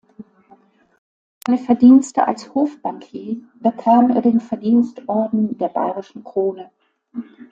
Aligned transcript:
Für 1.35 1.43
seine 1.45 1.57
Verdienste 1.59 2.27
als 2.27 2.55
Hofbankier 2.55 3.37
bekam 3.59 4.09
er 4.09 4.23
den 4.23 4.39
Verdienstorden 4.39 5.55
der 5.59 5.67
Bayerischen 5.69 6.23
Krone. 6.23 6.71